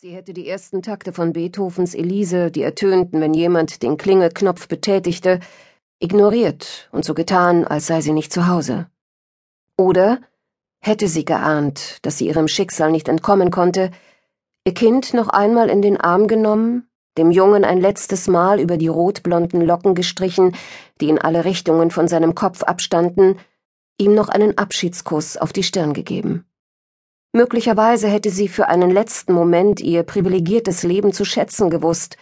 [0.00, 5.40] Sie hätte die ersten Takte von Beethovens Elise, die ertönten, wenn jemand den Klingelknopf betätigte,
[5.98, 8.86] ignoriert und so getan, als sei sie nicht zu Hause.
[9.76, 10.20] Oder
[10.78, 13.90] hätte sie geahnt, dass sie ihrem Schicksal nicht entkommen konnte,
[14.64, 18.86] ihr Kind noch einmal in den Arm genommen, dem Jungen ein letztes Mal über die
[18.86, 20.54] rotblonden Locken gestrichen,
[21.00, 23.40] die in alle Richtungen von seinem Kopf abstanden,
[24.00, 26.44] ihm noch einen Abschiedskuss auf die Stirn gegeben.
[27.32, 32.16] Möglicherweise hätte sie für einen letzten Moment ihr privilegiertes Leben zu schätzen gewusst,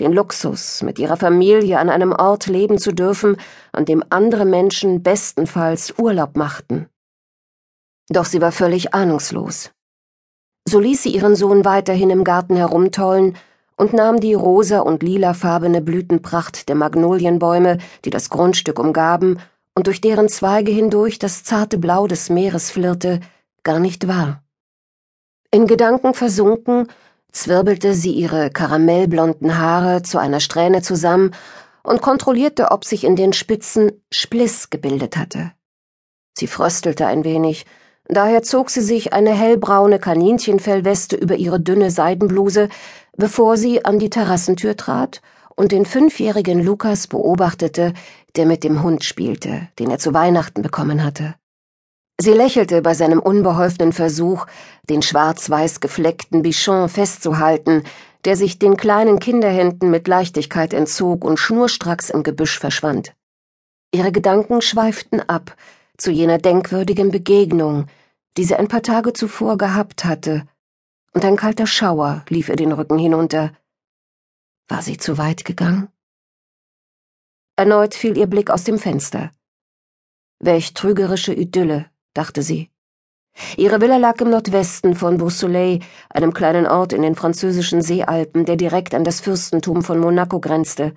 [0.00, 3.36] den Luxus, mit ihrer Familie an einem Ort leben zu dürfen,
[3.72, 6.88] an dem andere Menschen bestenfalls Urlaub machten.
[8.08, 9.70] Doch sie war völlig ahnungslos.
[10.66, 13.36] So ließ sie ihren Sohn weiterhin im Garten herumtollen
[13.76, 19.40] und nahm die rosa und lilafarbene Blütenpracht der Magnolienbäume, die das Grundstück umgaben
[19.74, 23.20] und durch deren Zweige hindurch das zarte Blau des Meeres flirrte,
[23.64, 24.43] gar nicht wahr.
[25.54, 26.88] In Gedanken versunken,
[27.30, 31.30] zwirbelte sie ihre karamellblonden Haare zu einer Strähne zusammen
[31.84, 35.52] und kontrollierte, ob sich in den Spitzen Spliss gebildet hatte.
[36.36, 37.66] Sie fröstelte ein wenig,
[38.08, 42.68] daher zog sie sich eine hellbraune Kaninchenfellweste über ihre dünne Seidenbluse,
[43.16, 45.22] bevor sie an die Terrassentür trat
[45.54, 47.92] und den fünfjährigen Lukas beobachtete,
[48.34, 51.36] der mit dem Hund spielte, den er zu Weihnachten bekommen hatte.
[52.20, 54.46] Sie lächelte bei seinem unbeholfenen Versuch,
[54.88, 57.82] den schwarz-weiß gefleckten Bichon festzuhalten,
[58.24, 63.14] der sich den kleinen Kinderhänden mit Leichtigkeit entzog und schnurstracks im Gebüsch verschwand.
[63.92, 65.56] Ihre Gedanken schweiften ab
[65.96, 67.86] zu jener denkwürdigen Begegnung,
[68.36, 70.46] die sie ein paar Tage zuvor gehabt hatte,
[71.12, 73.52] und ein kalter Schauer lief ihr den Rücken hinunter.
[74.68, 75.88] War sie zu weit gegangen?
[77.56, 79.30] Erneut fiel ihr Blick aus dem Fenster.
[80.40, 82.70] Welch trügerische Idylle, dachte sie.
[83.56, 88.56] Ihre Villa lag im Nordwesten von Beausoleil, einem kleinen Ort in den französischen Seealpen, der
[88.56, 90.94] direkt an das Fürstentum von Monaco grenzte.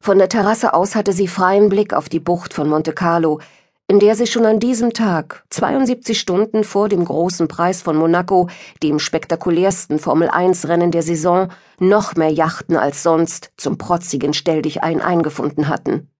[0.00, 3.40] Von der Terrasse aus hatte sie freien Blick auf die Bucht von Monte Carlo,
[3.88, 8.48] in der sie schon an diesem Tag, 72 Stunden vor dem großen Preis von Monaco,
[8.82, 11.48] dem spektakulärsten Formel-1-Rennen der Saison,
[11.78, 16.10] noch mehr Yachten als sonst zum protzigen Stelldichein eingefunden hatten.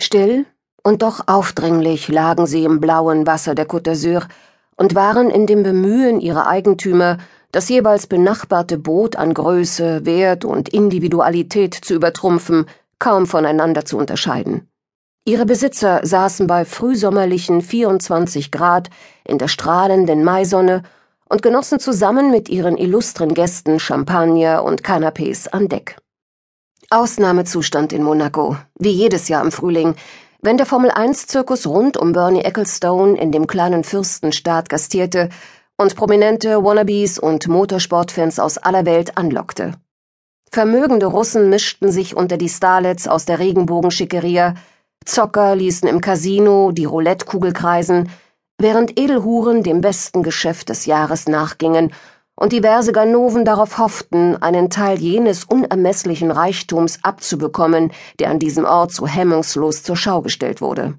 [0.00, 0.46] Still
[0.82, 4.22] und doch aufdringlich lagen sie im blauen Wasser der Côte d'Azur
[4.76, 7.18] und waren in dem Bemühen ihrer Eigentümer,
[7.52, 12.66] das jeweils benachbarte Boot an Größe, Wert und Individualität zu übertrumpfen,
[12.98, 14.68] kaum voneinander zu unterscheiden.
[15.24, 18.88] Ihre Besitzer saßen bei frühsommerlichen 24 Grad
[19.24, 20.82] in der strahlenden Maisonne
[21.28, 25.96] und genossen zusammen mit ihren illustren Gästen Champagner und Canapés an Deck.
[26.88, 29.94] Ausnahmezustand in Monaco, wie jedes Jahr im Frühling,
[30.42, 35.28] wenn der Formel-1-Zirkus rund um Bernie Ecclestone in dem kleinen Fürstenstaat gastierte
[35.76, 39.74] und prominente Wannabes und Motorsportfans aus aller Welt anlockte.
[40.50, 44.54] Vermögende Russen mischten sich unter die Starlets aus der Regenbogenschickeria,
[45.04, 48.10] Zocker ließen im Casino die Roulettekugel kreisen,
[48.58, 51.92] während Edelhuren dem besten Geschäft des Jahres nachgingen
[52.40, 58.92] und diverse Ganoven darauf hofften, einen Teil jenes unermesslichen Reichtums abzubekommen, der an diesem Ort
[58.92, 60.98] so hemmungslos zur Schau gestellt wurde.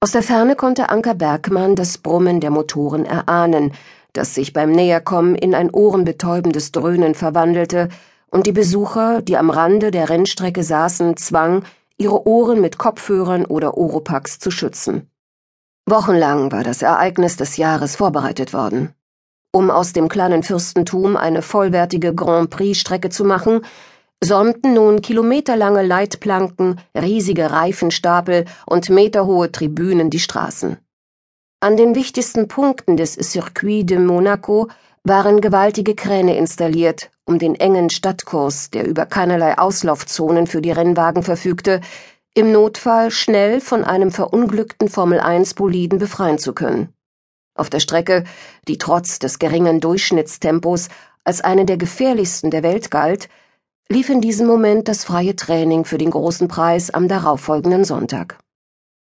[0.00, 3.72] Aus der Ferne konnte Anker Bergmann das Brummen der Motoren erahnen,
[4.12, 7.88] das sich beim Näherkommen in ein ohrenbetäubendes Dröhnen verwandelte
[8.30, 11.64] und die Besucher, die am Rande der Rennstrecke saßen, zwang,
[11.96, 15.10] ihre Ohren mit Kopfhörern oder Oropax zu schützen.
[15.86, 18.94] Wochenlang war das Ereignis des Jahres vorbereitet worden.
[19.54, 23.60] Um aus dem kleinen Fürstentum eine vollwertige Grand Prix-Strecke zu machen,
[24.20, 30.78] säumten nun kilometerlange Leitplanken, riesige Reifenstapel und meterhohe Tribünen die Straßen.
[31.60, 34.66] An den wichtigsten Punkten des Circuit de Monaco
[35.04, 41.22] waren gewaltige Kräne installiert, um den engen Stadtkurs, der über keinerlei Auslaufzonen für die Rennwagen
[41.22, 41.80] verfügte,
[42.34, 46.92] im Notfall schnell von einem verunglückten Formel-1-Boliden befreien zu können.
[47.54, 48.24] Auf der Strecke,
[48.66, 50.88] die trotz des geringen Durchschnittstempos
[51.22, 53.28] als eine der gefährlichsten der Welt galt,
[53.88, 58.38] lief in diesem Moment das freie Training für den großen Preis am darauffolgenden Sonntag.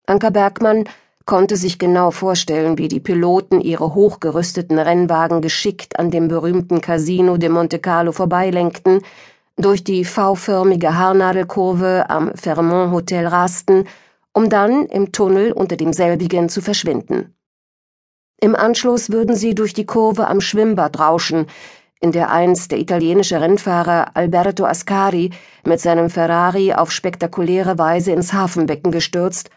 [0.06, 0.85] Anker Bergmann
[1.25, 7.38] konnte sich genau vorstellen, wie die Piloten ihre hochgerüsteten Rennwagen geschickt an dem berühmten Casino
[7.38, 9.01] de Monte Carlo vorbeilenkten,
[9.57, 13.85] durch die V-förmige Haarnadelkurve am Fairmont Hotel rasten,
[14.31, 17.33] um dann im Tunnel unter demselbigen zu verschwinden.
[18.39, 21.47] Im Anschluss würden sie durch die Kurve am Schwimmbad rauschen,
[21.99, 25.31] in der einst der italienische Rennfahrer Alberto Ascari
[25.65, 29.49] mit seinem Ferrari auf spektakuläre Weise ins Hafenbecken gestürzt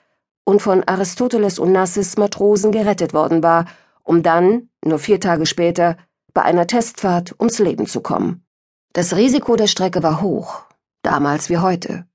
[0.45, 3.67] und von Aristoteles Onassis Matrosen gerettet worden war,
[4.03, 5.99] um dann, nur vier Tage später,
[6.33, 8.45] bei einer Testfahrt ums Leben zu kommen.
[8.95, 10.63] Das Risiko der Strecke war hoch,
[11.03, 12.07] damals wie heute.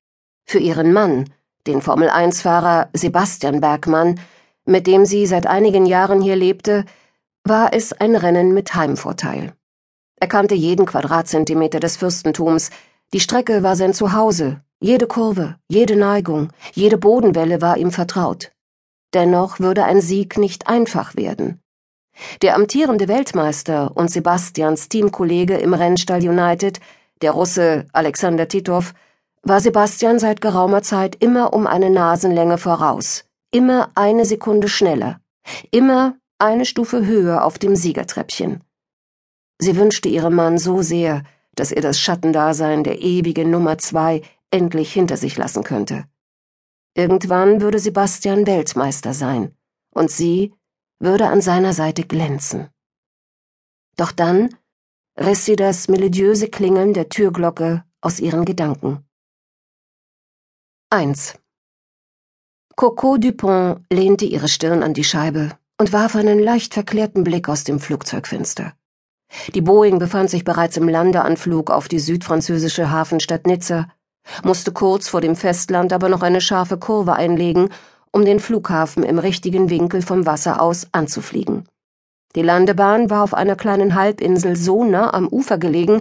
[0.46, 1.30] Für ihren Mann,
[1.68, 4.20] den Formel-1-Fahrer Sebastian Bergmann,
[4.66, 6.86] mit dem sie seit einigen Jahren hier lebte,
[7.44, 9.54] war es ein Rennen mit Heimvorteil.
[10.18, 12.72] Er kannte jeden Quadratzentimeter des Fürstentums,
[13.14, 18.52] die Strecke war sein Zuhause, jede Kurve, jede Neigung, jede Bodenwelle war ihm vertraut.
[19.14, 21.62] Dennoch würde ein Sieg nicht einfach werden.
[22.42, 26.80] Der amtierende Weltmeister und Sebastians Teamkollege im Rennstall United,
[27.22, 28.94] der Russe Alexander Titov,
[29.44, 33.26] war Sebastian seit geraumer Zeit immer um eine Nasenlänge voraus,
[33.56, 35.22] immer eine Sekunde schneller,
[35.72, 38.62] immer eine Stufe höher auf dem Siegertreppchen.
[39.60, 41.24] Sie wünschte ihrem Mann so sehr,
[41.56, 46.04] dass er das Schattendasein der ewigen Nummer zwei endlich hinter sich lassen könnte.
[46.96, 49.56] Irgendwann würde Sebastian Weltmeister sein,
[49.92, 50.54] und sie
[51.00, 52.68] würde an seiner Seite glänzen.
[53.96, 54.54] Doch dann
[55.18, 59.06] riss sie das melodiöse Klingeln der Türglocke aus ihren Gedanken.
[60.90, 61.40] 1.
[62.78, 67.64] Coco Dupont lehnte ihre Stirn an die Scheibe und warf einen leicht verklärten Blick aus
[67.64, 68.74] dem Flugzeugfenster.
[69.54, 73.88] Die Boeing befand sich bereits im Landeanflug auf die südfranzösische Hafenstadt Nizza,
[74.44, 77.70] musste kurz vor dem Festland aber noch eine scharfe Kurve einlegen
[78.16, 81.68] um den Flughafen im richtigen Winkel vom Wasser aus anzufliegen.
[82.36, 86.00] Die Landebahn war auf einer kleinen Halbinsel so nah am Ufer gelegen,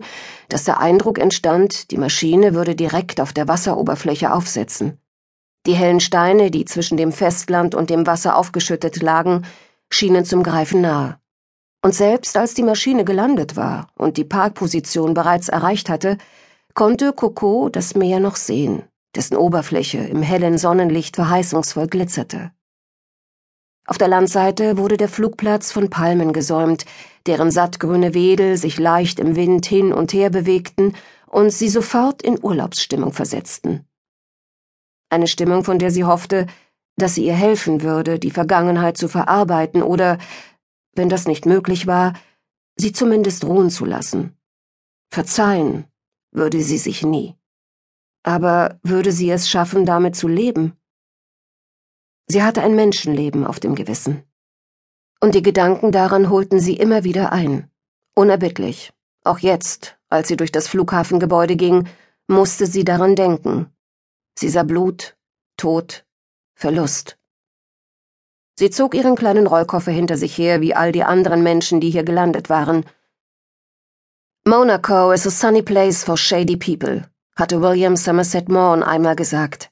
[0.48, 4.98] dass der Eindruck entstand, die Maschine würde direkt auf der Wasseroberfläche aufsetzen.
[5.66, 9.46] Die hellen Steine, die zwischen dem Festland und dem Wasser aufgeschüttet lagen,
[9.90, 11.18] schienen zum Greifen nahe.
[11.82, 16.18] Und selbst als die Maschine gelandet war und die Parkposition bereits erreicht hatte,
[16.74, 18.84] konnte Coco das Meer noch sehen
[19.14, 22.50] dessen Oberfläche im hellen Sonnenlicht verheißungsvoll glitzerte.
[23.86, 26.86] Auf der Landseite wurde der Flugplatz von Palmen gesäumt,
[27.26, 30.94] deren sattgrüne Wedel sich leicht im Wind hin und her bewegten
[31.26, 33.86] und sie sofort in Urlaubsstimmung versetzten.
[35.14, 36.48] Eine Stimmung, von der sie hoffte,
[36.96, 40.18] dass sie ihr helfen würde, die Vergangenheit zu verarbeiten oder,
[40.96, 42.14] wenn das nicht möglich war,
[42.74, 44.36] sie zumindest ruhen zu lassen.
[45.12, 45.84] Verzeihen
[46.32, 47.36] würde sie sich nie.
[48.24, 50.72] Aber würde sie es schaffen, damit zu leben?
[52.26, 54.24] Sie hatte ein Menschenleben auf dem Gewissen.
[55.20, 57.70] Und die Gedanken daran holten sie immer wieder ein.
[58.16, 58.92] Unerbittlich.
[59.22, 61.86] Auch jetzt, als sie durch das Flughafengebäude ging,
[62.26, 63.70] musste sie daran denken.
[64.36, 65.16] Sie sah Blut,
[65.56, 66.04] Tod,
[66.54, 67.16] Verlust.
[68.56, 72.04] Sie zog ihren kleinen Rollkoffer hinter sich her, wie all die anderen Menschen, die hier
[72.04, 72.84] gelandet waren.
[74.44, 79.70] Monaco is a sunny place for shady people, hatte William Somerset Maugham einmal gesagt.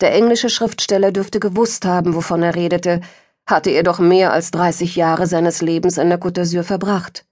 [0.00, 3.00] Der englische Schriftsteller dürfte gewusst haben, wovon er redete,
[3.46, 7.26] hatte er doch mehr als 30 Jahre seines Lebens an der Côte d'Azur verbracht.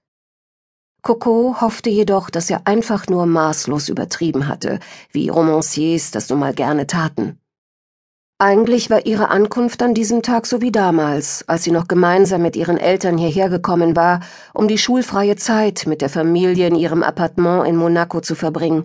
[1.02, 4.80] Coco hoffte jedoch, dass er einfach nur maßlos übertrieben hatte,
[5.12, 7.38] wie Romanciers das nun mal gerne taten.
[8.40, 12.54] Eigentlich war ihre Ankunft an diesem Tag so wie damals, als sie noch gemeinsam mit
[12.54, 14.20] ihren Eltern hierher gekommen war,
[14.54, 18.84] um die schulfreie Zeit mit der Familie in ihrem Appartement in Monaco zu verbringen,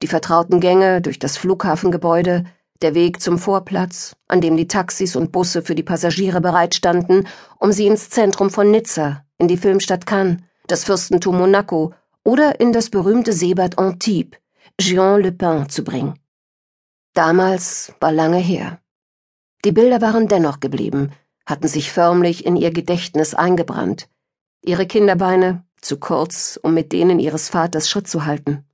[0.00, 2.44] die vertrauten Gänge durch das Flughafengebäude,
[2.80, 7.26] der Weg zum Vorplatz, an dem die Taxis und Busse für die Passagiere bereitstanden,
[7.58, 11.92] um sie ins Zentrum von Nizza, in die Filmstadt Cannes, das Fürstentum Monaco
[12.24, 14.38] oder in das berühmte Seebad Antibes,
[14.80, 16.18] Jean Le Pin, zu bringen.
[17.12, 18.80] Damals war lange her.
[19.64, 21.12] Die Bilder waren dennoch geblieben,
[21.46, 24.08] hatten sich förmlich in ihr Gedächtnis eingebrannt.
[24.64, 28.64] Ihre Kinderbeine, zu kurz, um mit denen ihres Vaters Schritt zu halten.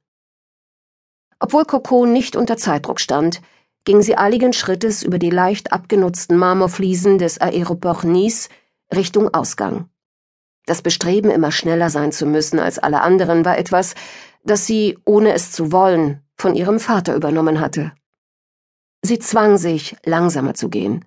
[1.38, 3.42] Obwohl Coco nicht unter Zeitdruck stand,
[3.84, 8.48] ging sie eiligen Schrittes über die leicht abgenutzten Marmorfliesen des Aéroport Nice
[8.94, 9.89] Richtung Ausgang.
[10.66, 13.94] Das Bestreben, immer schneller sein zu müssen als alle anderen, war etwas,
[14.44, 17.92] das sie, ohne es zu wollen, von ihrem Vater übernommen hatte.
[19.02, 21.04] Sie zwang sich, langsamer zu gehen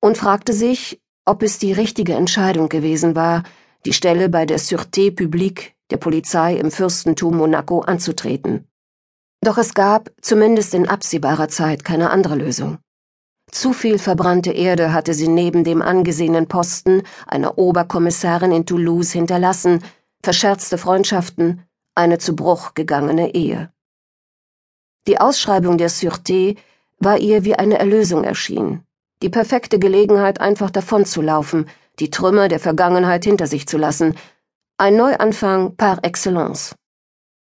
[0.00, 3.42] und fragte sich, ob es die richtige Entscheidung gewesen war,
[3.86, 8.66] die Stelle bei der Sûreté Publique, der Polizei im Fürstentum Monaco, anzutreten.
[9.42, 12.78] Doch es gab, zumindest in absehbarer Zeit, keine andere Lösung.
[13.54, 19.78] Zu viel verbrannte Erde hatte sie neben dem angesehenen Posten einer Oberkommissarin in Toulouse hinterlassen,
[20.24, 21.62] verscherzte Freundschaften,
[21.94, 23.70] eine zu Bruch gegangene Ehe.
[25.06, 26.56] Die Ausschreibung der Sûreté
[26.98, 28.82] war ihr wie eine Erlösung erschienen,
[29.22, 31.68] die perfekte Gelegenheit, einfach davonzulaufen,
[32.00, 34.16] die Trümmer der Vergangenheit hinter sich zu lassen,
[34.78, 36.74] ein Neuanfang par excellence.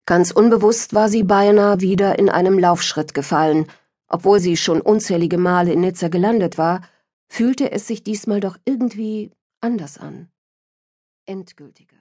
[0.07, 3.67] Ganz unbewusst war sie beinahe wieder in einem Laufschritt gefallen.
[4.09, 6.83] Obwohl sie schon unzählige Male in Nizza gelandet war,
[7.29, 10.31] fühlte es sich diesmal doch irgendwie anders an.
[11.27, 11.98] Endgültiger.